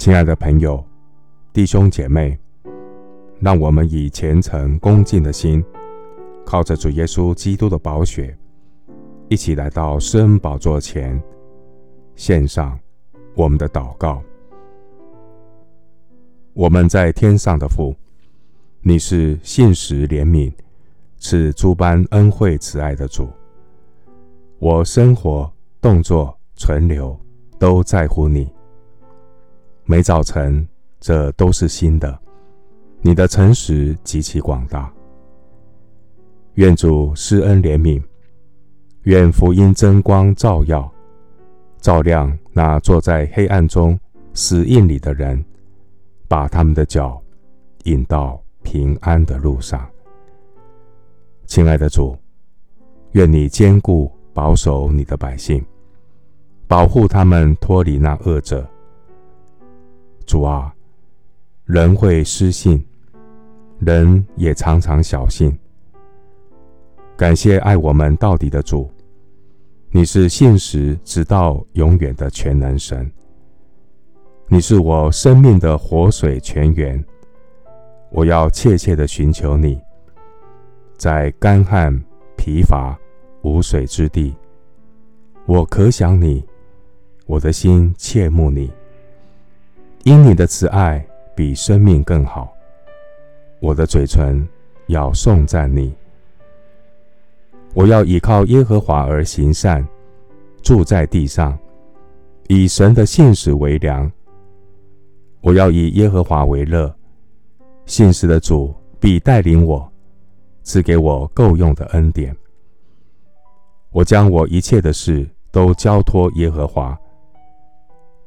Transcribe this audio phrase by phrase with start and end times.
[0.00, 0.82] 亲爱的朋友、
[1.52, 2.34] 弟兄姐妹，
[3.38, 5.62] 让我们以虔诚恭敬的心，
[6.42, 8.34] 靠着主耶稣基督的宝血，
[9.28, 11.22] 一起来到施恩宝座前，
[12.16, 12.80] 献上
[13.34, 14.22] 我们的祷告。
[16.54, 17.94] 我们在天上的父，
[18.80, 20.50] 你是信实怜悯、
[21.18, 23.28] 赐诸般恩惠慈爱的主。
[24.60, 27.14] 我生活、动作、存留，
[27.58, 28.50] 都在乎你。
[29.84, 30.66] 每早晨，
[31.00, 32.18] 这都是新的。
[33.00, 34.92] 你的诚实极其广大。
[36.54, 38.02] 愿主施恩怜悯，
[39.02, 40.90] 愿福音真光照耀，
[41.78, 43.98] 照亮那坐在黑暗中
[44.34, 45.42] 死印里的人，
[46.28, 47.20] 把他们的脚
[47.84, 49.88] 引到平安的路上。
[51.46, 52.16] 亲爱的主，
[53.12, 55.64] 愿你坚固保守你的百姓，
[56.68, 58.68] 保护他们脱离那恶者。
[60.30, 60.72] 主啊，
[61.64, 62.80] 人会失信，
[63.80, 65.58] 人也常常小信。
[67.16, 68.88] 感谢爱我们到底的主，
[69.90, 73.10] 你是现实直到永远的全能神。
[74.46, 77.04] 你是我生命的活水泉源，
[78.12, 79.80] 我要切切的寻求你，
[80.96, 81.92] 在干旱
[82.36, 82.96] 疲乏
[83.42, 84.32] 无水之地，
[85.46, 86.46] 我可想你，
[87.26, 88.70] 我的心切慕你。
[90.04, 92.50] 因你的慈爱比生命更好，
[93.60, 94.46] 我的嘴唇
[94.86, 95.94] 要颂赞你。
[97.74, 99.86] 我要倚靠耶和华而行善，
[100.62, 101.56] 住在地上，
[102.48, 104.10] 以神的信实为粮。
[105.42, 106.92] 我要以耶和华为乐，
[107.84, 109.86] 信实的主必带领我，
[110.62, 112.34] 赐给我够用的恩典。
[113.90, 116.98] 我将我一切的事都交托耶和华，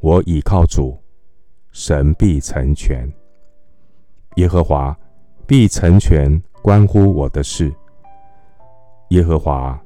[0.00, 0.97] 我倚靠主。
[1.78, 3.08] 神必成全，
[4.34, 4.98] 耶和华
[5.46, 7.72] 必成全关乎我的事。
[9.10, 9.80] 耶和华，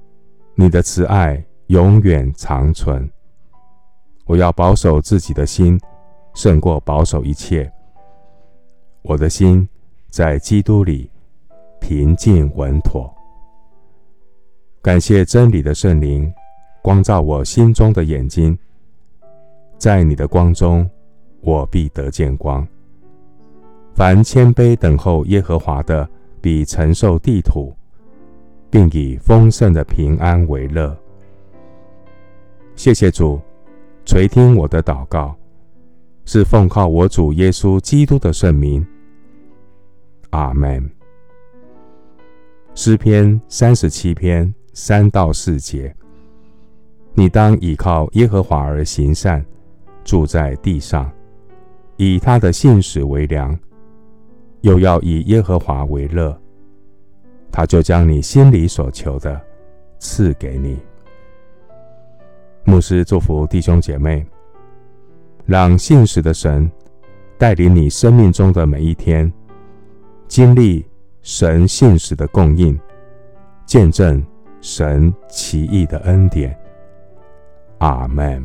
[0.54, 3.06] 你的慈爱永远长存。
[4.24, 5.78] 我要保守自己的心，
[6.32, 7.70] 胜过保守一切。
[9.02, 9.68] 我的心
[10.08, 11.10] 在基督里
[11.78, 13.14] 平静稳妥。
[14.80, 16.32] 感谢真理的圣灵，
[16.80, 18.58] 光照我心中的眼睛，
[19.76, 20.88] 在你的光中。
[21.42, 22.66] 我必得见光。
[23.94, 26.08] 凡谦卑等候耶和华的，
[26.40, 27.74] 必承受地土，
[28.70, 30.96] 并以丰盛的平安为乐。
[32.74, 33.38] 谢谢主
[34.06, 35.36] 垂听我的祷告，
[36.24, 38.84] 是奉靠我主耶稣基督的圣名。
[40.30, 40.90] 阿门。
[42.74, 45.94] 诗篇三十七篇三到四节：
[47.12, 49.44] 你当倚靠耶和华而行善，
[50.02, 51.12] 住在地上。
[52.04, 53.56] 以他的信实为粮，
[54.62, 56.36] 又要以耶和华为乐，
[57.52, 59.40] 他就将你心里所求的
[60.00, 60.76] 赐给你。
[62.64, 64.26] 牧师祝福弟兄姐妹，
[65.46, 66.68] 让信实的神
[67.38, 69.32] 带领你生命中的每一天，
[70.26, 70.84] 经历
[71.20, 72.76] 神信实的供应，
[73.64, 74.20] 见证
[74.60, 76.58] 神奇异的恩典。
[77.78, 78.44] 阿门。